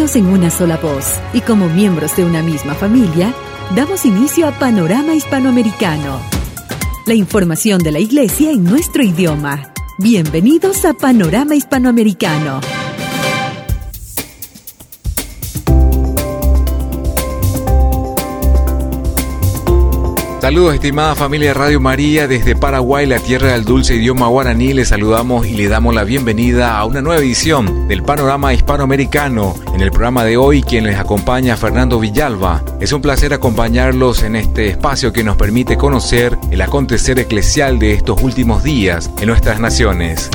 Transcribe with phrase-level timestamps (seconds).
[0.00, 3.34] en una sola voz y como miembros de una misma familia,
[3.76, 6.18] damos inicio a Panorama Hispanoamericano.
[7.06, 9.74] La información de la Iglesia en nuestro idioma.
[9.98, 12.79] Bienvenidos a Panorama Hispanoamericano.
[20.40, 24.72] Saludos estimada familia Radio María desde Paraguay, la tierra del dulce idioma guaraní.
[24.72, 29.54] Les saludamos y le damos la bienvenida a una nueva edición del Panorama Hispanoamericano.
[29.74, 32.64] En el programa de hoy quien les acompaña Fernando Villalba.
[32.80, 37.92] Es un placer acompañarlos en este espacio que nos permite conocer el acontecer eclesial de
[37.92, 40.30] estos últimos días en nuestras naciones.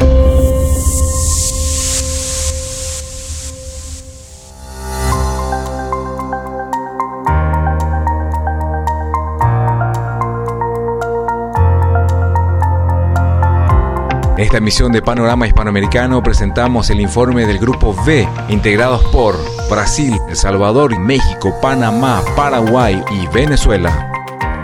[14.45, 19.35] Esta emisión de Panorama Hispanoamericano presentamos el informe del Grupo V, integrados por
[19.69, 24.11] Brasil, El Salvador, México, Panamá, Paraguay y Venezuela.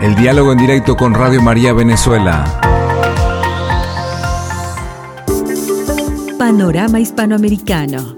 [0.00, 2.60] El diálogo en directo con Radio María Venezuela.
[6.38, 8.16] Panorama Hispanoamericano.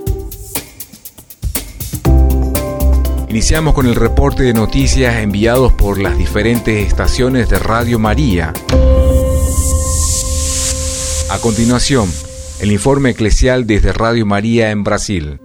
[3.28, 8.52] Iniciamos con el reporte de noticias enviados por las diferentes estaciones de Radio María.
[11.34, 12.08] A continuación,
[12.60, 15.40] el informe eclesial desde Radio María en Brasil.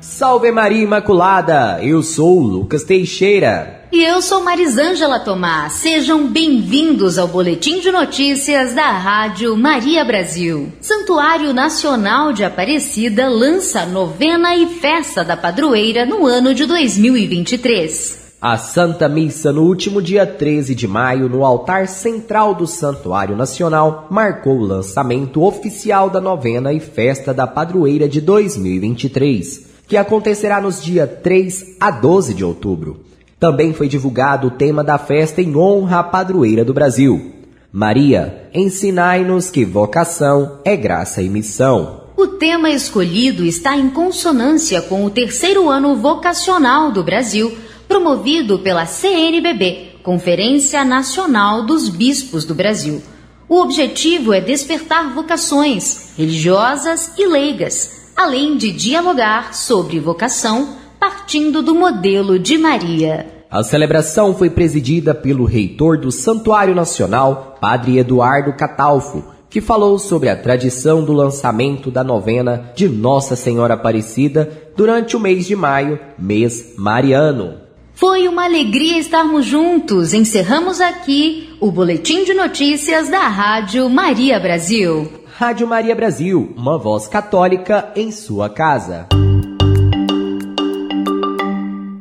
[0.00, 1.84] Salve Maria Imaculada!
[1.84, 3.86] Eu sou Lucas Teixeira.
[3.92, 5.74] E eu sou Marisângela Tomás.
[5.74, 10.72] Sejam bem-vindos ao Boletim de Notícias da Rádio Maria Brasil.
[10.80, 18.21] Santuário Nacional de Aparecida lança novena e festa da padroeira no ano de 2023.
[18.42, 24.08] A Santa Missa no último dia 13 de maio, no altar central do Santuário Nacional,
[24.10, 30.82] marcou o lançamento oficial da novena e festa da padroeira de 2023, que acontecerá nos
[30.82, 33.04] dias 3 a 12 de outubro.
[33.38, 37.34] Também foi divulgado o tema da festa em honra à padroeira do Brasil.
[37.72, 42.02] Maria, ensinai-nos que vocação é graça e missão.
[42.16, 47.56] O tema escolhido está em consonância com o terceiro ano vocacional do Brasil
[47.92, 53.02] promovido pela CNBB, Conferência Nacional dos Bispos do Brasil.
[53.46, 61.74] O objetivo é despertar vocações religiosas e leigas, além de dialogar sobre vocação partindo do
[61.74, 63.26] modelo de Maria.
[63.50, 70.30] A celebração foi presidida pelo reitor do Santuário Nacional, Padre Eduardo Catalfo, que falou sobre
[70.30, 76.00] a tradição do lançamento da novena de Nossa Senhora Aparecida durante o mês de maio,
[76.18, 77.61] mês mariano.
[77.94, 80.14] Foi uma alegria estarmos juntos.
[80.14, 85.10] Encerramos aqui o boletim de notícias da Rádio Maria Brasil.
[85.38, 89.08] Rádio Maria Brasil, uma voz católica em sua casa.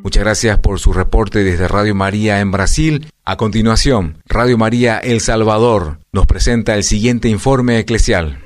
[0.04, 3.08] Muchas gracias por su reporte desde Radio María en Brasil.
[3.24, 8.40] A continuación, Radio María El Salvador nos presenta el siguiente informe eclesial.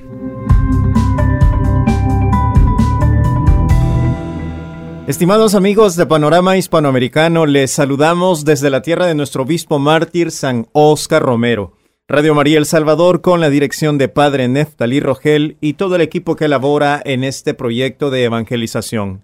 [5.08, 10.68] Estimados amigos de Panorama Hispanoamericano, les saludamos desde la tierra de nuestro obispo mártir San
[10.72, 11.78] Oscar Romero.
[12.08, 16.36] Radio María El Salvador con la dirección de Padre Neftalí Rogel y todo el equipo
[16.36, 19.22] que elabora en este proyecto de evangelización.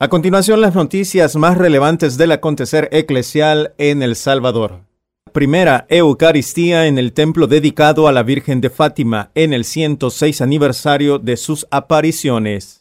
[0.00, 4.80] A continuación, las noticias más relevantes del acontecer eclesial en El Salvador.
[5.32, 11.20] Primera Eucaristía en el templo dedicado a la Virgen de Fátima en el 106 aniversario
[11.20, 12.79] de sus apariciones.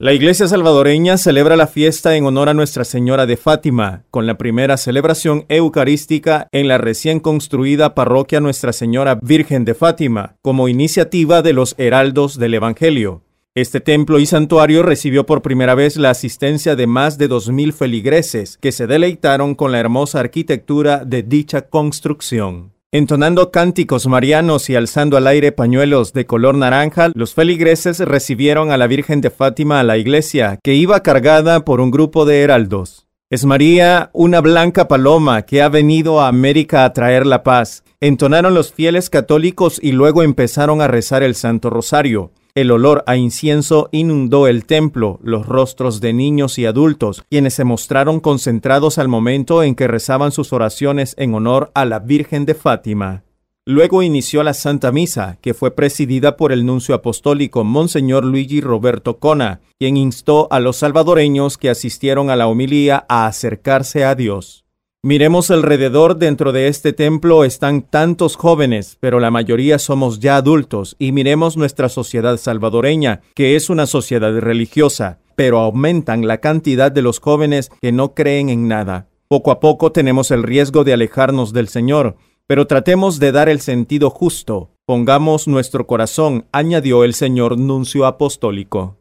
[0.00, 4.38] La Iglesia salvadoreña celebra la fiesta en honor a Nuestra Señora de Fátima, con la
[4.38, 11.42] primera celebración eucarística en la recién construida parroquia Nuestra Señora Virgen de Fátima, como iniciativa
[11.42, 13.24] de los heraldos del Evangelio.
[13.56, 18.56] Este templo y santuario recibió por primera vez la asistencia de más de 2.000 feligreses
[18.56, 22.70] que se deleitaron con la hermosa arquitectura de dicha construcción.
[22.90, 28.78] Entonando cánticos marianos y alzando al aire pañuelos de color naranja, los feligreses recibieron a
[28.78, 33.06] la Virgen de Fátima a la iglesia, que iba cargada por un grupo de heraldos.
[33.28, 37.84] Es María, una blanca paloma que ha venido a América a traer la paz.
[38.00, 42.32] Entonaron los fieles católicos y luego empezaron a rezar el Santo Rosario.
[42.58, 47.62] El olor a incienso inundó el templo, los rostros de niños y adultos, quienes se
[47.62, 52.54] mostraron concentrados al momento en que rezaban sus oraciones en honor a la Virgen de
[52.54, 53.22] Fátima.
[53.64, 59.20] Luego inició la Santa Misa, que fue presidida por el nuncio apostólico Monseñor Luigi Roberto
[59.20, 64.64] Cona, quien instó a los salvadoreños que asistieron a la homilía a acercarse a Dios.
[65.04, 70.96] Miremos alrededor, dentro de este templo están tantos jóvenes, pero la mayoría somos ya adultos,
[70.98, 77.02] y miremos nuestra sociedad salvadoreña, que es una sociedad religiosa, pero aumentan la cantidad de
[77.02, 79.06] los jóvenes que no creen en nada.
[79.28, 82.16] Poco a poco tenemos el riesgo de alejarnos del Señor,
[82.48, 84.72] pero tratemos de dar el sentido justo.
[84.84, 88.97] Pongamos nuestro corazón, añadió el señor nuncio apostólico.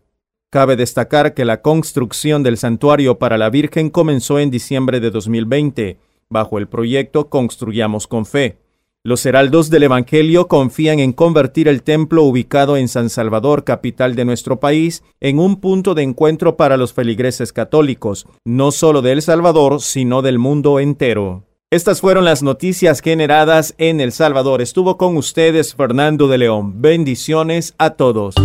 [0.50, 5.98] Cabe destacar que la construcción del santuario para la Virgen comenzó en diciembre de 2020,
[6.30, 8.58] bajo el proyecto Construyamos con Fe.
[9.04, 14.24] Los heraldos del Evangelio confían en convertir el templo ubicado en San Salvador, capital de
[14.24, 19.22] nuestro país, en un punto de encuentro para los feligreses católicos, no solo de El
[19.22, 21.44] Salvador, sino del mundo entero.
[21.72, 24.62] Estas fueron las noticias generadas en El Salvador.
[24.62, 26.82] Estuvo con ustedes Fernando de León.
[26.82, 28.36] Bendiciones a todos.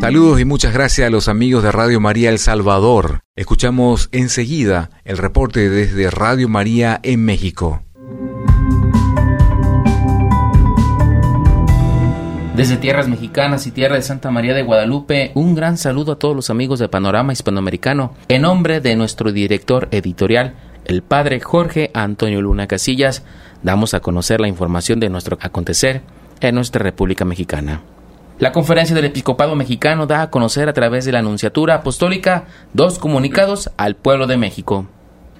[0.00, 3.20] Saludos y muchas gracias a los amigos de Radio María El Salvador.
[3.36, 7.82] Escuchamos enseguida el reporte desde Radio María en México.
[12.56, 16.34] Desde tierras mexicanas y tierra de Santa María de Guadalupe, un gran saludo a todos
[16.34, 18.14] los amigos de Panorama Hispanoamericano.
[18.28, 20.54] En nombre de nuestro director editorial,
[20.86, 23.22] el padre Jorge Antonio Luna Casillas,
[23.62, 26.00] damos a conocer la información de nuestro acontecer
[26.40, 27.82] en nuestra República Mexicana.
[28.40, 32.98] La Conferencia del Episcopado Mexicano da a conocer a través de la Anunciatura Apostólica dos
[32.98, 34.86] comunicados al pueblo de México.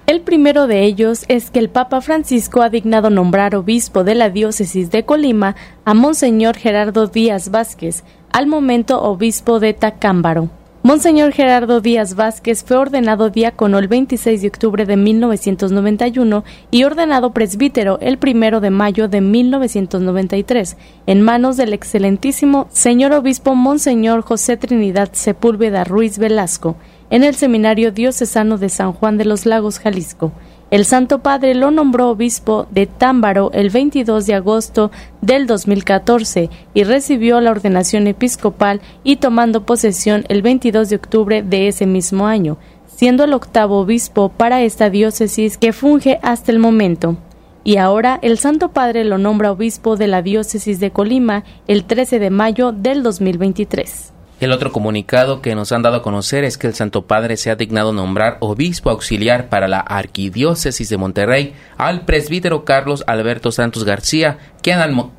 [0.05, 4.29] El primero de ellos es que el Papa Francisco ha dignado nombrar obispo de la
[4.29, 10.51] diócesis de Colima a Monseñor Gerardo Díaz Vázquez, al momento obispo de Tacámbaro.
[10.83, 17.33] Monseñor Gerardo Díaz Vázquez fue ordenado diácono el 26 de octubre de 1991 y ordenado
[17.33, 24.57] presbítero el 1 de mayo de 1993, en manos del excelentísimo señor obispo Monseñor José
[24.57, 26.77] Trinidad Sepúlveda Ruiz Velasco,
[27.11, 30.31] en el Seminario Diocesano de San Juan de los Lagos, Jalisco.
[30.71, 34.89] El Santo Padre lo nombró obispo de Támbaro el 22 de agosto
[35.19, 41.67] del 2014 y recibió la ordenación episcopal y tomando posesión el 22 de octubre de
[41.67, 42.57] ese mismo año,
[42.87, 47.17] siendo el octavo obispo para esta diócesis que funge hasta el momento.
[47.65, 52.17] Y ahora el Santo Padre lo nombra obispo de la diócesis de Colima el 13
[52.17, 54.13] de mayo del 2023.
[54.41, 57.51] El otro comunicado que nos han dado a conocer es que el Santo Padre se
[57.51, 63.83] ha dignado nombrar obispo auxiliar para la Arquidiócesis de Monterrey al presbítero Carlos Alberto Santos
[63.83, 65.11] García, quien al,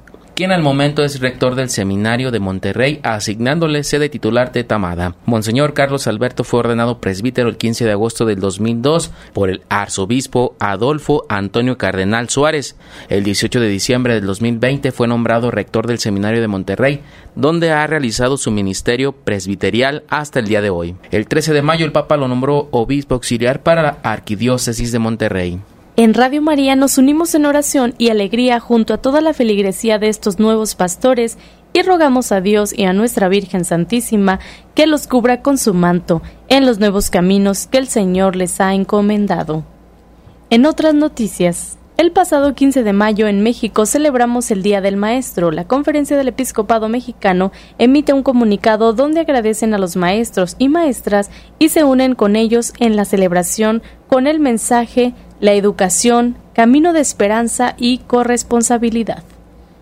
[0.42, 5.14] quien al momento es rector del Seminario de Monterrey, asignándole sede titular de Tamada.
[5.24, 10.56] Monseñor Carlos Alberto fue ordenado presbítero el 15 de agosto del 2002 por el arzobispo
[10.58, 12.74] Adolfo Antonio Cardenal Suárez.
[13.08, 17.02] El 18 de diciembre del 2020 fue nombrado rector del Seminario de Monterrey,
[17.36, 20.96] donde ha realizado su ministerio presbiterial hasta el día de hoy.
[21.12, 25.60] El 13 de mayo el Papa lo nombró obispo auxiliar para la Arquidiócesis de Monterrey.
[25.94, 30.08] En Radio María nos unimos en oración y alegría junto a toda la feligresía de
[30.08, 31.36] estos nuevos pastores
[31.74, 34.40] y rogamos a Dios y a nuestra Virgen Santísima
[34.74, 38.72] que los cubra con su manto en los nuevos caminos que el Señor les ha
[38.72, 39.64] encomendado.
[40.48, 45.50] En otras noticias, el pasado 15 de mayo en México celebramos el Día del Maestro.
[45.50, 51.30] La Conferencia del Episcopado Mexicano emite un comunicado donde agradecen a los maestros y maestras
[51.58, 57.00] y se unen con ellos en la celebración con el mensaje la educación, camino de
[57.00, 59.24] esperanza y corresponsabilidad.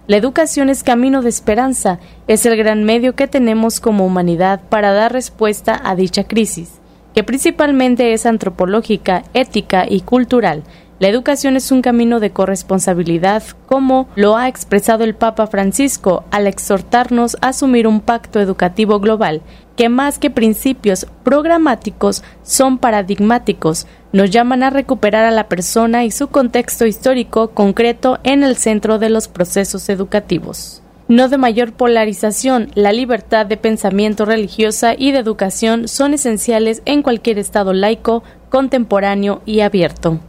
[0.06, 4.92] La educación es camino de esperanza, es el gran medio que tenemos como humanidad para
[4.92, 6.80] dar respuesta a dicha crisis,
[7.14, 10.62] que principalmente es antropológica, ética y cultural,
[11.00, 16.46] la educación es un camino de corresponsabilidad, como lo ha expresado el Papa Francisco al
[16.46, 19.40] exhortarnos a asumir un pacto educativo global,
[19.80, 26.10] que más que principios programáticos son paradigmáticos, nos llaman a recuperar a la persona y
[26.10, 32.70] su contexto histórico concreto en el centro de los procesos educativos no de mayor polarización,
[32.74, 39.40] la libertad de pensamiento religiosa y de educación son esenciales en cualquier Estado laico, contemporáneo
[39.46, 40.20] y abierto.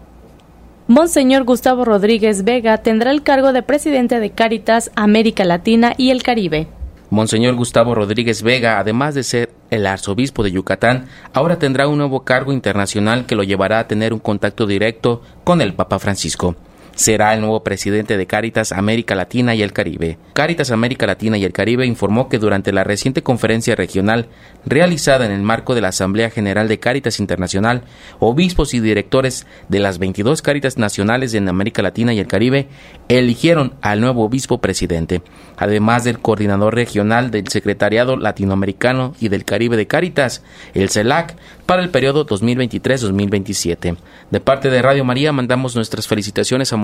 [0.87, 6.23] Monseñor Gustavo Rodríguez Vega tendrá el cargo de presidente de Cáritas América Latina y el
[6.23, 6.67] Caribe.
[7.11, 12.23] Monseñor Gustavo Rodríguez Vega, además de ser el arzobispo de Yucatán, ahora tendrá un nuevo
[12.23, 16.55] cargo internacional que lo llevará a tener un contacto directo con el Papa Francisco.
[17.01, 20.19] Será el nuevo presidente de Cáritas América Latina y el Caribe.
[20.33, 24.27] Cáritas América Latina y el Caribe informó que durante la reciente conferencia regional
[24.67, 27.81] realizada en el marco de la Asamblea General de Cáritas Internacional,
[28.19, 32.67] obispos y directores de las 22 Cáritas nacionales en América Latina y el Caribe
[33.09, 35.23] eligieron al nuevo obispo presidente,
[35.57, 40.43] además del coordinador regional del Secretariado Latinoamericano y del Caribe de Cáritas,
[40.75, 43.97] el CELAC, para el periodo 2023-2027.
[44.29, 46.77] De parte de Radio María mandamos nuestras felicitaciones a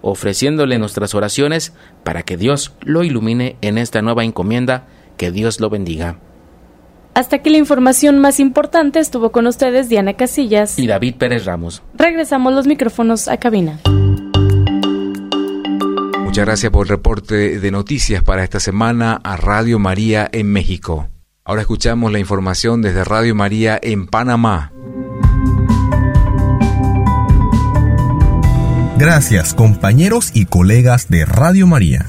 [0.00, 1.72] ofreciéndole nuestras oraciones
[2.04, 4.86] para que Dios lo ilumine en esta nueva encomienda.
[5.16, 6.18] Que Dios lo bendiga.
[7.14, 11.82] Hasta aquí la información más importante estuvo con ustedes Diana Casillas y David Pérez Ramos.
[11.94, 13.80] Regresamos los micrófonos a cabina.
[16.24, 21.08] Muchas gracias por el reporte de noticias para esta semana a Radio María en México.
[21.44, 24.72] Ahora escuchamos la información desde Radio María en Panamá.
[28.98, 32.06] Gracias compañeros y colegas de Radio María.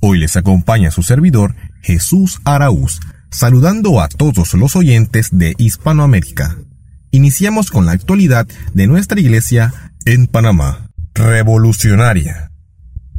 [0.00, 6.56] Hoy les acompaña su servidor Jesús Araúz, saludando a todos los oyentes de Hispanoamérica.
[7.12, 9.72] Iniciamos con la actualidad de nuestra iglesia
[10.04, 10.90] en Panamá.
[11.14, 12.50] Revolucionaria.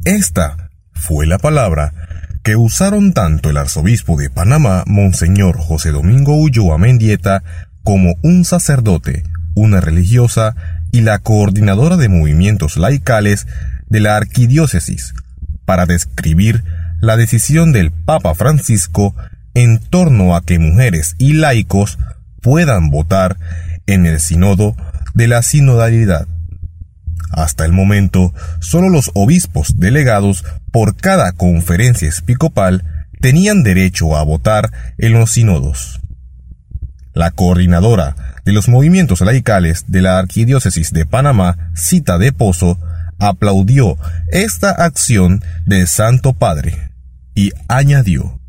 [0.06, 1.94] Esta fue la palabra
[2.44, 7.44] que usaron tanto el arzobispo de Panamá, Monseñor José Domingo Ulloa Mendieta,
[7.84, 9.24] como un sacerdote,
[9.56, 10.56] una religiosa
[10.92, 13.48] y la coordinadora de movimientos laicales
[13.88, 15.14] de la arquidiócesis
[15.66, 16.64] para describir
[17.02, 19.16] la decisión del Papa Francisco
[19.54, 21.98] en torno a que mujeres y laicos
[22.42, 23.38] puedan votar
[23.88, 24.76] en el sínodo
[25.14, 26.28] de la sinodalidad.
[27.32, 32.84] Hasta el momento, solo los obispos delegados por cada conferencia episcopal
[33.22, 36.02] tenían derecho a votar en los sínodos.
[37.20, 42.80] La coordinadora de los movimientos laicales de la Arquidiócesis de Panamá, Cita de Pozo,
[43.20, 43.98] aplaudió
[44.30, 46.92] esta acción del Santo Padre
[47.36, 48.40] y añadió,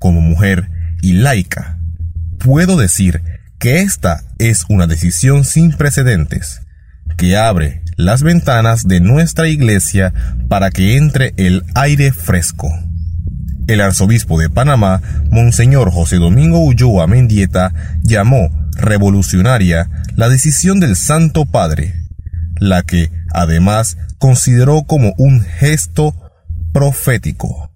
[0.00, 0.68] como mujer
[1.02, 1.78] y laica,
[2.40, 3.22] puedo decir
[3.60, 6.62] que esta es una decisión sin precedentes,
[7.16, 10.12] que abre las ventanas de nuestra iglesia
[10.48, 12.68] para que entre el aire fresco.
[13.66, 21.46] El arzobispo de Panamá, Monseñor José Domingo Ulloa Mendieta, llamó revolucionaria la decisión del Santo
[21.46, 21.94] Padre,
[22.58, 26.14] la que, además, consideró como un gesto
[26.72, 27.72] profético.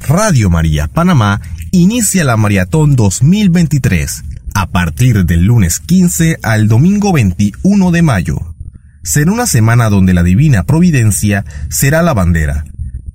[0.00, 1.40] Radio María Panamá
[1.72, 4.24] inicia la Maratón 2023
[4.54, 8.54] a partir del lunes 15 al domingo 21 de mayo.
[9.02, 12.64] Será una semana donde la divina providencia será la bandera.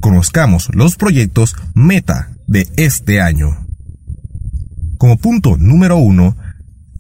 [0.04, 3.66] Conozcamos los proyectos meta de este año.
[4.98, 6.36] Como punto número uno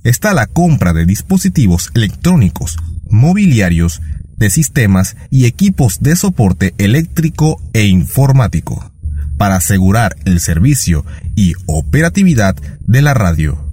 [0.05, 2.77] está la compra de dispositivos electrónicos,
[3.09, 4.01] mobiliarios,
[4.37, 8.93] de sistemas y equipos de soporte eléctrico e informático
[9.37, 11.05] para asegurar el servicio
[11.35, 12.55] y operatividad
[12.87, 13.69] de la radio.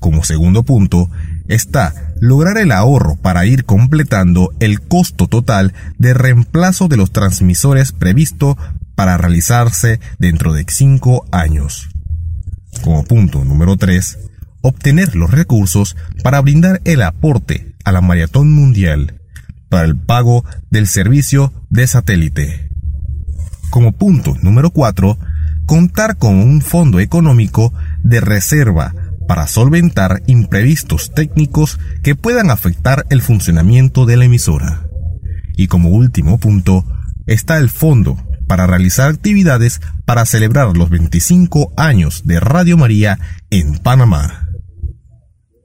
[0.00, 1.10] Como segundo punto,
[1.46, 7.92] está lograr el ahorro para ir completando el costo total de reemplazo de los transmisores
[7.92, 8.56] previsto
[8.94, 11.88] para realizarse dentro de cinco años.
[12.82, 14.18] Como punto número 3,
[14.62, 19.20] obtener los recursos para brindar el aporte a la maratón mundial
[19.68, 22.70] para el pago del servicio de satélite.
[23.70, 25.18] Como punto número 4,
[25.66, 28.94] contar con un fondo económico de reserva
[29.26, 34.86] para solventar imprevistos técnicos que puedan afectar el funcionamiento de la emisora.
[35.56, 36.84] Y como último punto,
[37.26, 38.16] está el fondo
[38.46, 43.18] para realizar actividades para celebrar los 25 años de Radio María
[43.50, 44.48] en Panamá.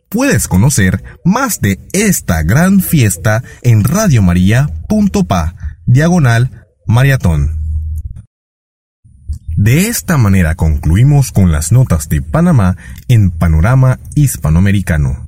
[0.10, 7.61] Puedes conocer más de esta gran fiesta en radiomaria.pa, diagonal maratón.
[9.64, 12.78] De esta manera concluimos con las notas de Panamá
[13.08, 15.28] en Panorama Hispanoamericano.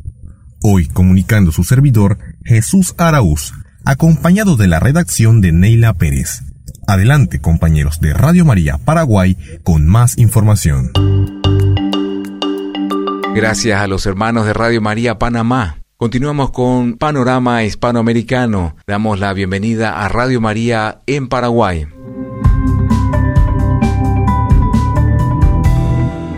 [0.63, 3.53] Hoy comunicando su servidor Jesús Araúz,
[3.85, 6.41] acompañado de la redacción de Neila Pérez.
[6.87, 10.91] Adelante compañeros de Radio María Paraguay con más información.
[13.35, 15.77] Gracias a los hermanos de Radio María Panamá.
[15.95, 18.77] Continuamos con Panorama Hispanoamericano.
[18.87, 21.85] Damos la bienvenida a Radio María en Paraguay.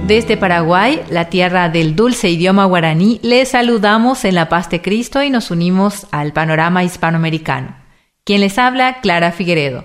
[0.08, 5.24] Desde Paraguay, la tierra del dulce idioma guaraní, les saludamos en la paz de Cristo
[5.24, 7.76] y nos unimos al panorama hispanoamericano.
[8.24, 9.84] Quien les habla, Clara Figueredo.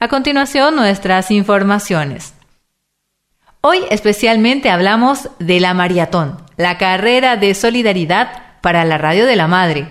[0.00, 2.34] A continuación, nuestras informaciones.
[3.62, 9.46] Hoy especialmente hablamos de la maratón, la carrera de solidaridad para la Radio de la
[9.46, 9.88] Madre.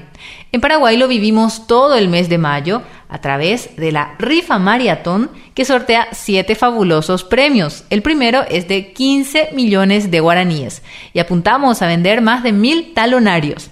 [0.51, 2.83] En Paraguay lo vivimos todo el mes de mayo
[3.13, 7.85] a través de la rifa maratón que sortea siete fabulosos premios.
[7.91, 10.81] El primero es de 15 millones de guaraníes
[11.13, 13.69] y apuntamos a vender más de mil talonarios.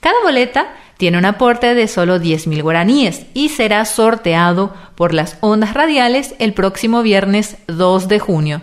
[0.00, 5.38] Cada boleta tiene un aporte de solo 10 mil guaraníes y será sorteado por las
[5.40, 8.62] ondas radiales el próximo viernes 2 de junio.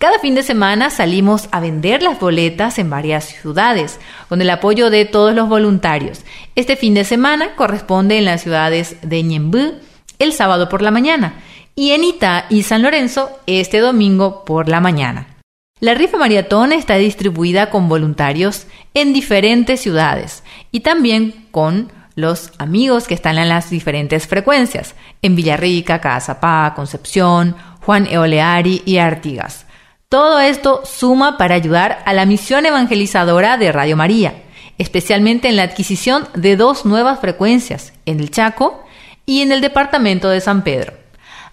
[0.00, 4.88] Cada fin de semana salimos a vender las boletas en varias ciudades, con el apoyo
[4.88, 6.22] de todos los voluntarios.
[6.54, 9.74] Este fin de semana corresponde en las ciudades de Ñembú
[10.18, 11.34] el sábado por la mañana
[11.74, 15.36] y en Itá y San Lorenzo este domingo por la mañana.
[15.80, 23.06] La rifa maratón está distribuida con voluntarios en diferentes ciudades y también con los amigos
[23.06, 29.66] que están en las diferentes frecuencias, en Villarrica, Cazapá, Concepción, Juan Eoleari y Artigas.
[30.10, 34.42] Todo esto suma para ayudar a la misión evangelizadora de Radio María,
[34.76, 38.84] especialmente en la adquisición de dos nuevas frecuencias, en el Chaco
[39.24, 40.94] y en el departamento de San Pedro.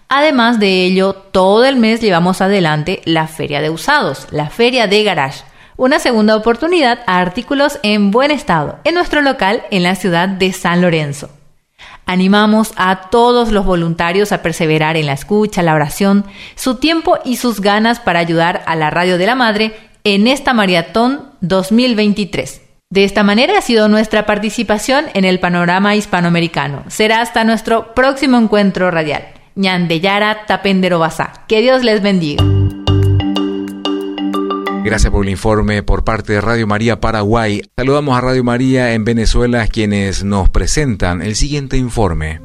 [0.08, 5.04] Además de ello, todo el mes llevamos adelante la Feria de Usados, la Feria de
[5.04, 5.44] Garage,
[5.76, 10.52] una segunda oportunidad a artículos en buen estado en nuestro local en la ciudad de
[10.52, 11.30] San Lorenzo.
[12.08, 16.24] Animamos a todos los voluntarios a perseverar en la escucha, la oración,
[16.54, 19.74] su tiempo y sus ganas para ayudar a la Radio de la Madre
[20.04, 22.62] en esta maratón 2023.
[22.88, 26.84] De esta manera ha sido nuestra participación en el panorama hispanoamericano.
[26.88, 29.26] Será hasta nuestro próximo encuentro radial.
[29.54, 31.06] Ñandeyara Tapendero
[31.46, 32.42] Que Dios les bendiga.
[34.88, 37.60] Gracias por el informe por parte de Radio María Paraguay.
[37.76, 42.40] Saludamos a Radio María en Venezuela quienes nos presentan el siguiente informe.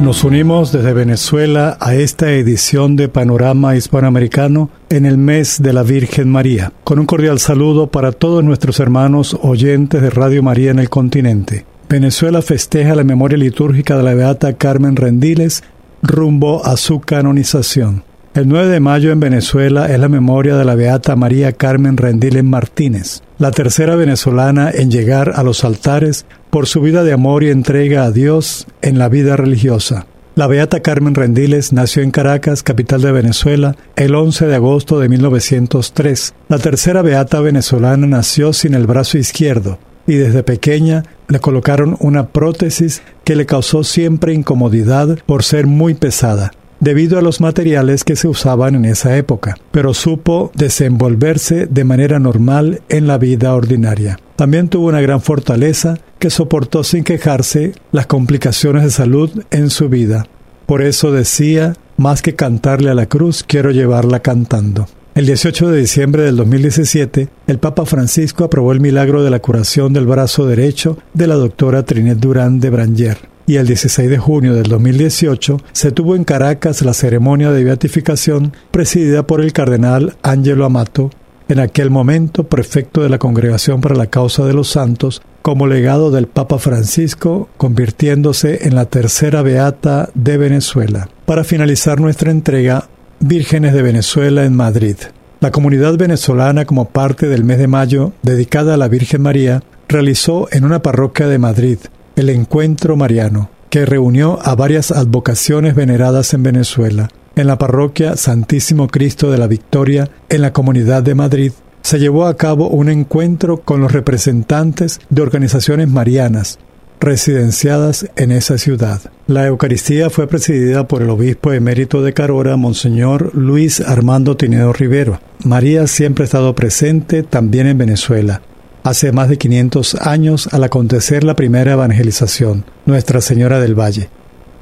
[0.00, 5.82] Nos unimos desde Venezuela a esta edición de Panorama Hispanoamericano en el mes de la
[5.82, 10.80] Virgen María, con un cordial saludo para todos nuestros hermanos oyentes de Radio María en
[10.80, 11.64] el continente.
[11.88, 15.64] Venezuela festeja la memoria litúrgica de la Beata Carmen Rendiles
[16.02, 18.06] rumbo a su canonización.
[18.38, 22.44] El 9 de mayo en Venezuela es la memoria de la beata María Carmen Rendiles
[22.44, 27.50] Martínez, la tercera venezolana en llegar a los altares por su vida de amor y
[27.50, 30.06] entrega a Dios en la vida religiosa.
[30.36, 35.08] La beata Carmen Rendiles nació en Caracas, capital de Venezuela, el 11 de agosto de
[35.08, 36.32] 1903.
[36.48, 42.28] La tercera beata venezolana nació sin el brazo izquierdo y desde pequeña le colocaron una
[42.28, 48.16] prótesis que le causó siempre incomodidad por ser muy pesada debido a los materiales que
[48.16, 54.18] se usaban en esa época, pero supo desenvolverse de manera normal en la vida ordinaria.
[54.36, 59.88] También tuvo una gran fortaleza que soportó sin quejarse las complicaciones de salud en su
[59.88, 60.26] vida.
[60.66, 64.86] Por eso decía, más que cantarle a la cruz, quiero llevarla cantando.
[65.14, 69.92] El 18 de diciembre del 2017, el Papa Francisco aprobó el milagro de la curación
[69.92, 74.54] del brazo derecho de la doctora Trinet Durán de Branger y el 16 de junio
[74.54, 80.66] del 2018 se tuvo en Caracas la ceremonia de beatificación presidida por el cardenal Angelo
[80.66, 81.10] Amato,
[81.48, 86.10] en aquel momento prefecto de la Congregación para la Causa de los Santos, como legado
[86.10, 91.08] del Papa Francisco, convirtiéndose en la tercera beata de Venezuela.
[91.24, 94.96] Para finalizar nuestra entrega, Vírgenes de Venezuela en Madrid.
[95.40, 100.48] La comunidad venezolana, como parte del mes de mayo dedicada a la Virgen María, realizó
[100.52, 101.78] en una parroquia de Madrid
[102.18, 107.08] el Encuentro Mariano, que reunió a varias advocaciones veneradas en Venezuela.
[107.36, 112.26] En la parroquia Santísimo Cristo de la Victoria, en la Comunidad de Madrid, se llevó
[112.26, 116.58] a cabo un encuentro con los representantes de organizaciones marianas
[117.00, 119.00] residenciadas en esa ciudad.
[119.28, 125.20] La Eucaristía fue presidida por el obispo emérito de Carora, Monseñor Luis Armando Tinedo Rivero.
[125.44, 128.42] María siempre ha estado presente también en Venezuela
[128.88, 134.08] hace más de 500 años al acontecer la primera evangelización, Nuestra Señora del Valle,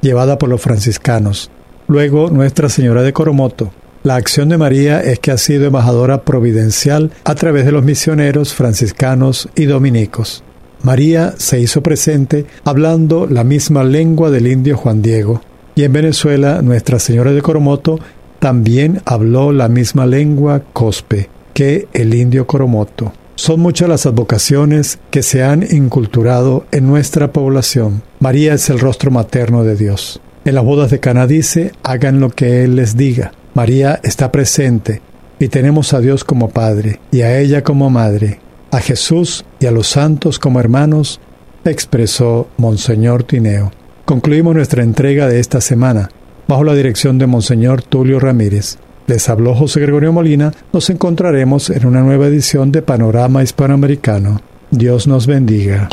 [0.01, 1.49] llevada por los franciscanos.
[1.87, 3.71] Luego Nuestra Señora de Coromoto.
[4.03, 8.53] La acción de María es que ha sido embajadora providencial a través de los misioneros
[8.53, 10.43] franciscanos y dominicos.
[10.83, 15.41] María se hizo presente hablando la misma lengua del indio Juan Diego,
[15.73, 17.97] y en Venezuela Nuestra Señora de Coromoto
[18.39, 23.13] también habló la misma lengua cospe que el indio Coromoto.
[23.37, 28.01] Son muchas las advocaciones que se han inculturado en nuestra población.
[28.19, 30.19] María es el rostro materno de Dios.
[30.43, 33.33] En las bodas de Cana dice, hagan lo que Él les diga.
[33.53, 35.03] María está presente
[35.37, 38.39] y tenemos a Dios como Padre y a ella como Madre,
[38.71, 41.21] a Jesús y a los santos como hermanos,
[41.63, 43.71] expresó Monseñor Tineo.
[44.05, 46.09] Concluimos nuestra entrega de esta semana
[46.47, 48.79] bajo la dirección de Monseñor Tulio Ramírez.
[49.07, 50.53] Les habló José Gregorio Molina.
[50.73, 54.41] Nos encontraremos en una nueva edición de Panorama Hispanoamericano.
[54.69, 55.87] Dios nos bendiga.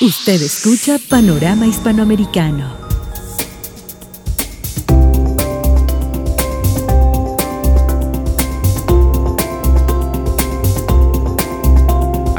[0.00, 2.81] Usted escucha Panorama Hispanoamericano.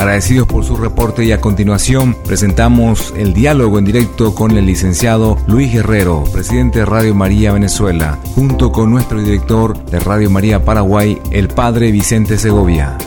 [0.03, 5.37] Agradecidos por su reporte y a continuación presentamos el diálogo en directo con el licenciado
[5.47, 11.21] Luis Guerrero, presidente de Radio María Venezuela, junto con nuestro director de Radio María Paraguay,
[11.31, 12.97] el padre Vicente Segovia.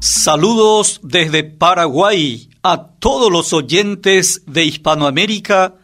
[0.00, 5.76] Saludos desde Paraguay a todos los oyentes de Hispanoamérica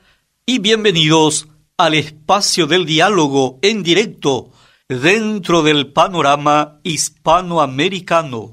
[0.51, 4.51] y bienvenidos al espacio del diálogo en directo
[4.89, 8.53] dentro del panorama hispanoamericano.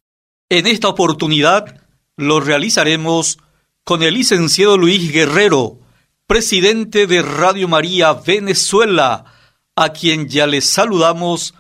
[0.50, 3.38] En esta oportunidad lo realizaremos
[3.86, 5.80] con el licenciado Luis Guerrero,
[6.28, 9.34] presidente de Radio María Venezuela,
[9.78, 11.54] a quien ya le saludamos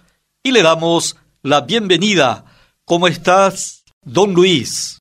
[0.43, 2.43] y le damos la bienvenida.
[2.83, 4.99] ¿Cómo estás, don Luis?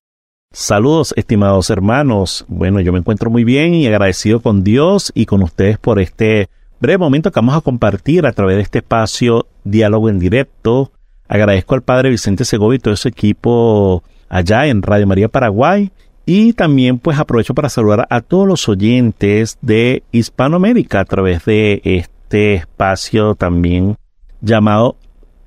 [0.57, 2.45] Saludos, estimados hermanos.
[2.47, 6.49] Bueno, yo me encuentro muy bien y agradecido con Dios y con ustedes por este
[6.79, 10.93] breve momento que vamos a compartir a través de este espacio Diálogo en Directo.
[11.27, 15.91] Agradezco al Padre Vicente Segovia y todo su equipo allá en Radio María Paraguay.
[16.25, 21.81] Y también pues aprovecho para saludar a todos los oyentes de Hispanoamérica a través de
[21.83, 23.97] este espacio también
[24.41, 24.95] llamado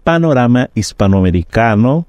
[0.04, 2.08] Panorama Hispanoamericano,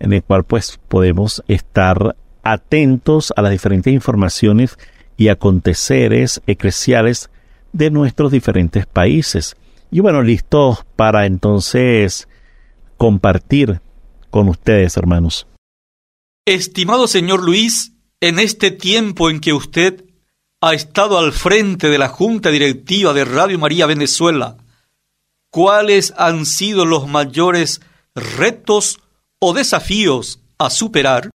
[0.00, 2.16] en el cual pues podemos estar
[2.52, 4.78] atentos a las diferentes informaciones
[5.16, 7.30] y aconteceres eclesiales
[7.72, 9.56] de nuestros diferentes países.
[9.90, 12.28] Y bueno, listos para entonces
[12.96, 13.80] compartir
[14.30, 15.46] con ustedes, hermanos.
[16.46, 20.04] Estimado señor Luis, en este tiempo en que usted
[20.60, 24.56] ha estado al frente de la Junta Directiva de Radio María Venezuela,
[25.50, 27.80] ¿cuáles han sido los mayores
[28.14, 29.00] retos
[29.38, 31.30] o desafíos a superar?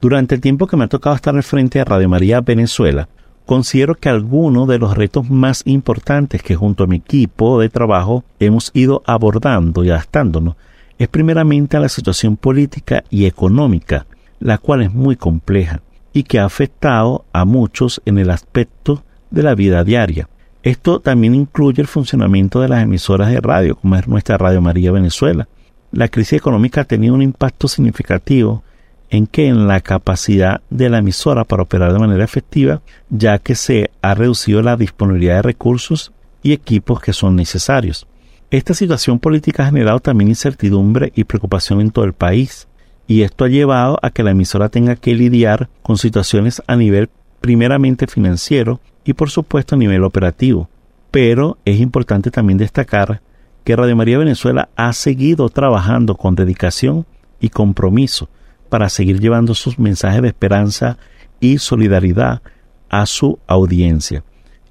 [0.00, 3.08] Durante el tiempo que me ha tocado estar al frente de Radio María Venezuela,
[3.46, 8.22] considero que algunos de los retos más importantes que junto a mi equipo de trabajo
[8.38, 10.54] hemos ido abordando y adaptándonos
[10.98, 14.06] es primeramente a la situación política y económica,
[14.38, 15.80] la cual es muy compleja
[16.12, 20.28] y que ha afectado a muchos en el aspecto de la vida diaria.
[20.62, 24.92] Esto también incluye el funcionamiento de las emisoras de radio, como es nuestra Radio María
[24.92, 25.48] Venezuela.
[25.90, 28.62] La crisis económica ha tenido un impacto significativo
[29.10, 33.54] en que en la capacidad de la emisora para operar de manera efectiva, ya que
[33.54, 38.06] se ha reducido la disponibilidad de recursos y equipos que son necesarios.
[38.50, 42.68] Esta situación política ha generado también incertidumbre y preocupación en todo el país,
[43.06, 47.08] y esto ha llevado a que la emisora tenga que lidiar con situaciones a nivel
[47.40, 50.68] primeramente financiero y por supuesto a nivel operativo.
[51.10, 53.22] Pero es importante también destacar
[53.64, 57.06] que Radio María Venezuela ha seguido trabajando con dedicación
[57.40, 58.28] y compromiso
[58.68, 60.98] para seguir llevando sus mensajes de esperanza
[61.40, 62.42] y solidaridad
[62.88, 64.24] a su audiencia,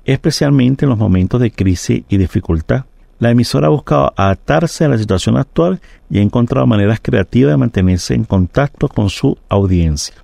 [0.05, 2.85] especialmente en los momentos de crisis y dificultad.
[3.19, 7.57] La emisora ha buscado adaptarse a la situación actual y ha encontrado maneras creativas de
[7.57, 10.15] mantenerse en contacto con su audiencia.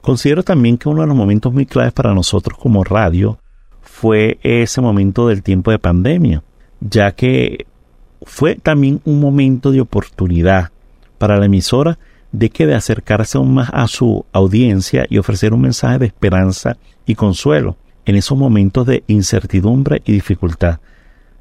[0.00, 3.38] Considero también que uno de los momentos muy claves para nosotros como radio
[3.82, 6.42] fue ese momento del tiempo de pandemia,
[6.80, 7.66] ya que
[8.22, 10.70] fue también un momento de oportunidad
[11.18, 11.98] para la emisora
[12.32, 16.76] de que de acercarse aún más a su audiencia y ofrecer un mensaje de esperanza
[17.06, 20.80] y consuelo en esos momentos de incertidumbre y dificultad.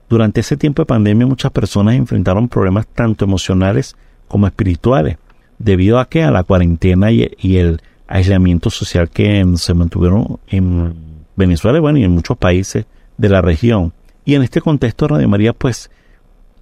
[0.09, 3.95] Durante ese tiempo de pandemia muchas personas enfrentaron problemas tanto emocionales
[4.27, 5.17] como espirituales,
[5.59, 10.95] debido a que a la cuarentena y, el aislamiento social que se mantuvieron en
[11.35, 12.85] Venezuela bueno, y en muchos países
[13.17, 13.93] de la región.
[14.25, 15.91] Y en este contexto Radio María pues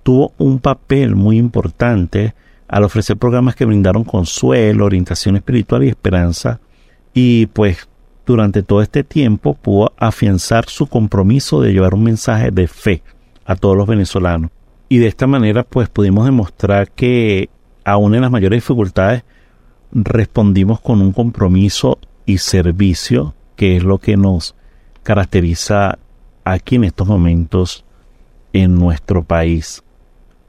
[0.04, 2.34] tuvo un papel muy importante
[2.68, 6.60] al ofrecer programas que brindaron consuelo, orientación espiritual y esperanza,
[7.14, 7.88] y pues
[8.26, 13.02] durante todo este tiempo pudo afianzar su compromiso de llevar un mensaje de fe
[13.46, 14.52] a todos los venezolanos.
[14.90, 17.50] Y de esta manera pues pudimos demostrar que
[17.86, 19.24] aún en las mayores dificultades
[19.92, 24.56] respondimos con un compromiso y servicio que es lo que nos
[25.04, 25.98] caracteriza
[26.44, 27.86] aquí en estos momentos
[28.54, 29.84] en nuestro país.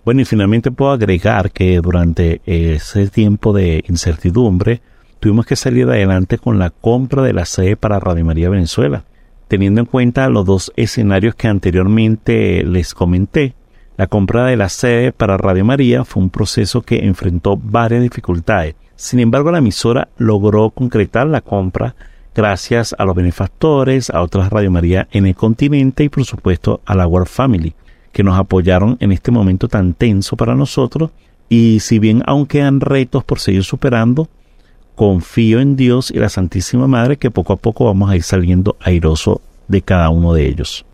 [0.09, 4.81] Bueno, y finalmente puedo agregar que durante ese tiempo de incertidumbre
[5.21, 9.05] tuvimos que salir adelante con la compra de la sede para Radio María Venezuela.
[9.49, 13.55] Teniendo en cuenta los dos escenarios que anteriormente les comenté,
[13.99, 18.77] La compra de la sede para Radio María fue un proceso que enfrentó varias dificultades.
[18.97, 21.95] Sin embargo, la emisora logró concretar la compra
[22.35, 26.95] gracias a los benefactores, a otras Radio María en el continente y por supuesto a
[26.95, 27.75] la World Family,
[28.19, 31.13] que nos apoyaron en este momento tan tenso para nosotros.
[31.49, 34.29] Y si bien aún quedan retos por seguir superando,
[34.97, 38.77] confío en Dios y la Santísima Madre que poco a poco vamos a ir saliendo
[38.81, 40.85] airoso de cada uno de ellos.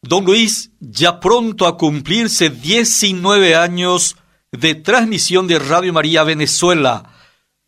[0.00, 4.16] Don Luis, ya pronto a cumplirse 19 años
[4.50, 7.10] de transmisión de Radio María Venezuela.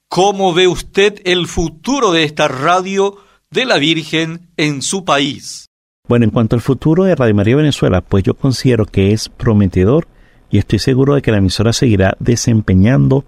[0.09, 3.19] ¿Cómo ve usted el futuro de esta radio
[3.51, 5.66] de la Virgen en su país?
[6.09, 10.07] Bueno, en cuanto al futuro de Radio María Venezuela, pues yo considero que es prometedor
[10.51, 13.25] y estoy seguro de que la emisora seguirá desempeñando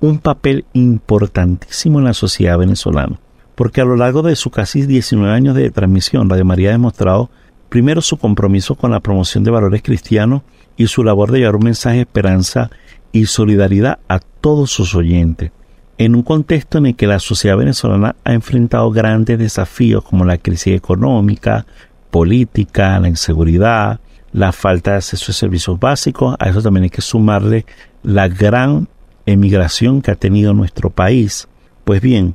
[0.00, 3.18] un papel importantísimo en la sociedad venezolana.
[3.56, 7.30] Porque a lo largo de sus casi 19 años de transmisión, Radio María ha demostrado
[7.68, 10.42] primero su compromiso con la promoción de valores cristianos
[10.76, 12.70] y su labor de llevar un mensaje de esperanza
[13.10, 15.50] y solidaridad a todos sus oyentes.
[15.98, 20.38] En un contexto en el que la sociedad venezolana ha enfrentado grandes desafíos como la
[20.38, 21.66] crisis económica,
[22.10, 24.00] política, la inseguridad,
[24.32, 27.66] la falta de acceso a servicios básicos, a eso también hay que sumarle
[28.02, 28.88] la gran
[29.26, 31.48] emigración que ha tenido nuestro país.
[31.84, 32.34] Pues bien,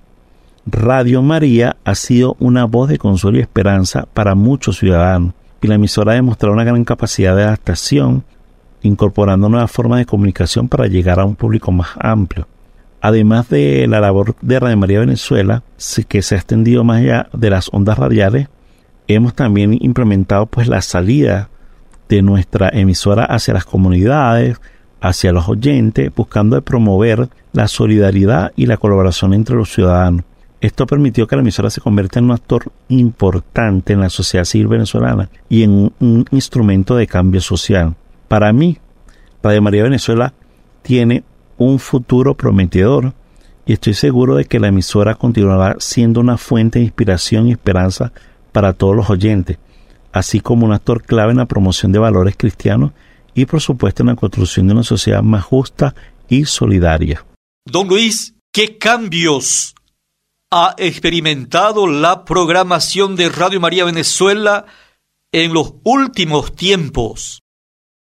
[0.66, 5.76] Radio María ha sido una voz de consuelo y esperanza para muchos ciudadanos y la
[5.76, 8.24] emisora ha demostrado una gran capacidad de adaptación,
[8.82, 12.48] incorporando nuevas formas de comunicación para llegar a un público más amplio.
[13.02, 15.64] Además de la labor de Radio María Venezuela,
[16.08, 18.48] que se ha extendido más allá de las ondas radiales,
[19.08, 21.50] hemos también implementado pues la salida
[22.10, 24.60] de nuestra emisora hacia las comunidades,
[25.02, 30.24] hacia los oyentes, buscando promover la solidaridad y la colaboración entre los ciudadanos.
[30.62, 34.68] Esto permitió que la emisora se convierta en un actor importante en la sociedad civil
[34.68, 37.96] venezolana y en un instrumento de cambio social.
[38.28, 38.80] Para mí,
[39.44, 40.34] Radio María Venezuela
[40.82, 41.24] tiene
[41.58, 43.14] un futuro prometedor
[43.66, 48.12] y estoy seguro de que la emisora continuará siendo una fuente de inspiración y esperanza
[48.56, 49.58] para todos los oyentes,
[50.14, 52.94] así como un actor clave en la promoción de valores cristianos
[53.34, 55.94] y por supuesto en la construcción de una sociedad más justa
[56.30, 57.26] y solidaria.
[57.66, 59.76] Don Luis, ¿qué cambios
[60.54, 64.66] ha experimentado la programación de Radio María Venezuela
[65.34, 67.42] en los últimos tiempos?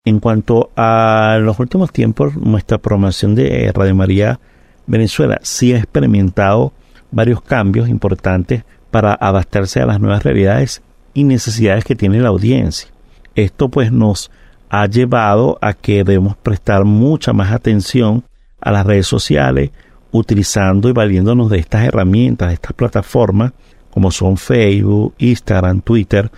[0.06, 4.39] En cuanto a los últimos tiempos, nuestra programación de Radio María
[4.86, 6.73] Venezuela sí ha experimentado
[7.10, 10.82] varios cambios importantes para adaptarse a las nuevas realidades
[11.13, 12.89] y necesidades que tiene la audiencia.
[13.36, 14.32] Esto pues nos
[14.69, 18.23] ha llevado a que debemos prestar mucha más atención
[18.60, 19.71] a las redes sociales,
[20.12, 23.54] utilizando y valiéndonos de estas herramientas, de estas plataformas,
[23.91, 26.32] como son Facebook, Instagram, Twitter,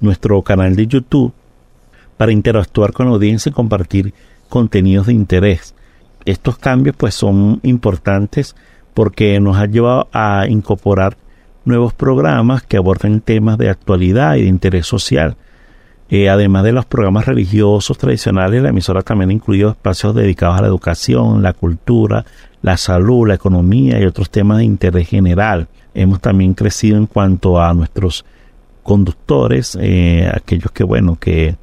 [0.00, 1.32] nuestro canal de YouTube,
[2.16, 4.14] para interactuar con la audiencia y compartir
[4.48, 5.74] contenidos de interés.
[6.24, 8.56] Estos cambios pues son importantes
[8.94, 11.16] porque nos ha llevado a incorporar
[11.66, 15.36] nuevos programas que aborden temas de actualidad y de interés social.
[16.08, 20.62] Eh, además de los programas religiosos tradicionales, la emisora también ha incluido espacios dedicados a
[20.62, 22.24] la educación, la cultura,
[22.62, 25.66] la salud, la economía y otros temas de interés general.
[25.94, 28.24] Hemos también crecido en cuanto a nuestros
[28.84, 31.56] conductores, eh, aquellos que, bueno, que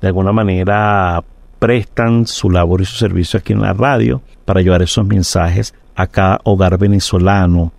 [0.00, 1.22] de alguna manera
[1.58, 6.06] prestan su labor y su servicio aquí en la radio para llevar esos mensajes a
[6.06, 7.72] cada hogar venezolano.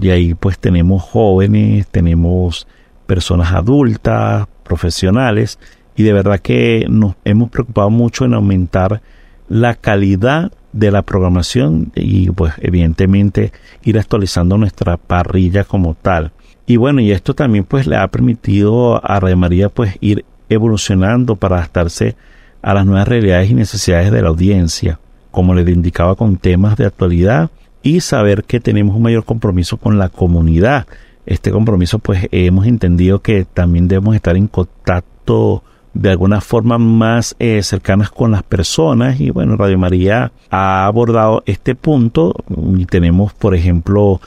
[0.00, 2.66] Y ahí pues tenemos jóvenes, tenemos
[3.06, 5.58] personas adultas, profesionales,
[5.96, 9.02] y de verdad que nos hemos preocupado mucho en aumentar
[9.48, 13.52] la calidad de la programación y pues evidentemente
[13.84, 16.32] ir actualizando nuestra parrilla como tal.
[16.66, 21.36] Y bueno, y esto también pues le ha permitido a Radio María pues ir evolucionando
[21.36, 22.16] para adaptarse
[22.62, 24.98] a las nuevas realidades y necesidades de la audiencia,
[25.30, 27.50] como le indicaba con temas de actualidad
[27.84, 30.86] y saber que tenemos un mayor compromiso con la comunidad.
[31.26, 37.36] Este compromiso pues hemos entendido que también debemos estar en contacto de alguna forma más
[37.38, 42.34] eh, cercanas con las personas y bueno, Radio María ha abordado este punto
[42.76, 44.20] y tenemos por ejemplo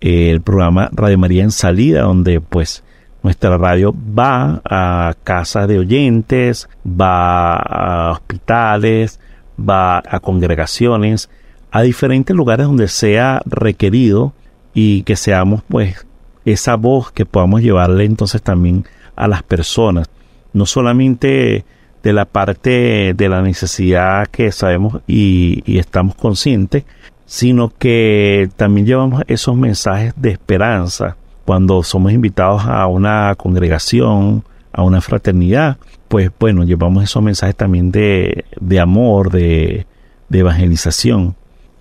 [0.00, 2.84] el programa Radio María en salida donde pues
[3.22, 9.18] nuestra radio va a casas de oyentes, va a hospitales,
[9.58, 11.30] va a congregaciones,
[11.74, 14.32] a diferentes lugares donde sea requerido
[14.74, 16.06] y que seamos pues
[16.44, 18.84] esa voz que podamos llevarle entonces también
[19.16, 20.08] a las personas
[20.52, 21.64] no solamente
[22.04, 26.84] de la parte de la necesidad que sabemos y, estamos conscientes,
[27.26, 34.84] sino que también llevamos esos mensajes de esperanza cuando somos invitados a una congregación, a
[34.84, 39.86] una fraternidad, pues bueno, llevamos esos mensajes también de, de amor, de,
[40.28, 41.34] de evangelización.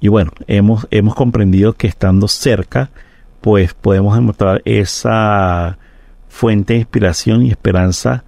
[0.04, 2.92] Y bueno, hemos, hemos comprendido que estando cerca,
[3.39, 5.78] pues podemos demostrar esa
[6.28, 8.26] fuente de inspiración y esperanza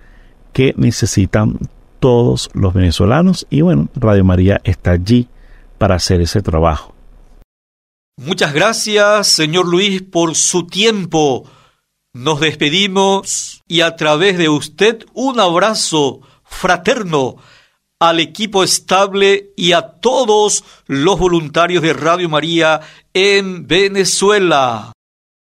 [0.53, 1.59] que necesitan
[1.99, 3.45] todos los venezolanos.
[3.49, 5.27] Y bueno, Radio María está allí
[5.77, 6.95] para hacer ese trabajo.
[8.15, 11.43] Muchas gracias, señor Luis, por su tiempo.
[12.13, 17.35] Nos despedimos y a través de usted un abrazo fraterno
[17.99, 22.81] al equipo estable y a todos los voluntarios de Radio María
[23.13, 24.91] en Venezuela.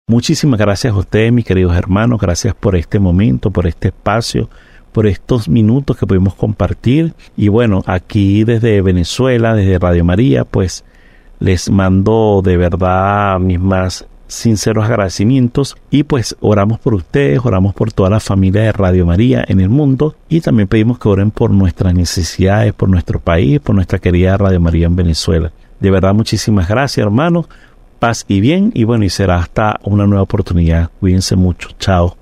[0.06, 2.20] Muchísimas gracias a ustedes, mis queridos hermanos.
[2.20, 4.50] Gracias por este momento, por este espacio,
[4.92, 7.14] por estos minutos que pudimos compartir.
[7.36, 10.84] Y bueno, aquí desde Venezuela, desde Radio María, pues
[11.38, 17.92] les mando de verdad mis más sinceros agradecimientos y pues oramos por ustedes, oramos por
[17.92, 21.50] toda la familia de Radio María en el mundo y también pedimos que oren por
[21.50, 25.52] nuestras necesidades, por nuestro país, por nuestra querida Radio María en Venezuela.
[25.80, 27.46] De verdad, muchísimas gracias hermanos,
[27.98, 30.90] paz y bien y bueno, y será hasta una nueva oportunidad.
[31.00, 32.16] Cuídense mucho, chao.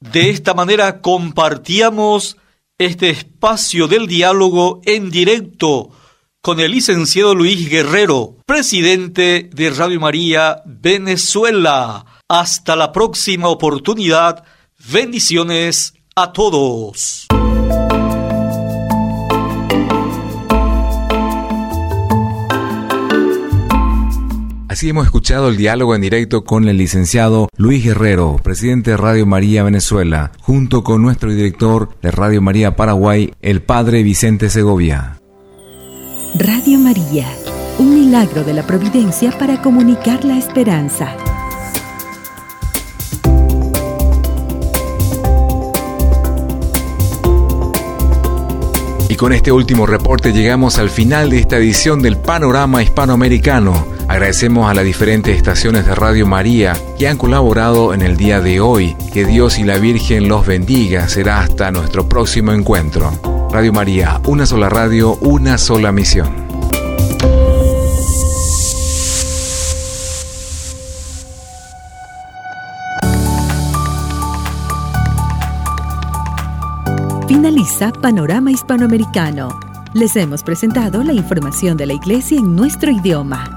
[0.00, 2.36] De esta manera compartíamos
[2.78, 5.90] este espacio del diálogo en directo
[6.46, 12.06] con el licenciado Luis Guerrero, presidente de Radio María Venezuela.
[12.28, 14.44] Hasta la próxima oportunidad.
[14.92, 17.26] Bendiciones a todos.
[24.68, 29.26] Así hemos escuchado el diálogo en directo con el licenciado Luis Guerrero, presidente de Radio
[29.26, 35.18] María Venezuela, junto con nuestro director de Radio María Paraguay, el padre Vicente Segovia.
[36.38, 37.26] Radio María,
[37.78, 41.16] un milagro de la providencia para comunicar la esperanza.
[49.08, 53.86] Y con este último reporte llegamos al final de esta edición del Panorama Hispanoamericano.
[54.06, 58.60] Agradecemos a las diferentes estaciones de Radio María que han colaborado en el día de
[58.60, 58.94] hoy.
[59.10, 61.08] Que Dios y la Virgen los bendiga.
[61.08, 63.35] Será hasta nuestro próximo encuentro.
[63.50, 66.46] Radio María, una sola radio, una sola misión.
[77.28, 79.58] Finaliza Panorama Hispanoamericano.
[79.94, 83.48] Les hemos presentado la información de la Iglesia en nuestro idioma.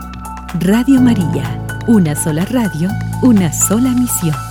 [0.60, 2.90] Radio María, una sola radio,
[3.22, 4.49] una sola misión.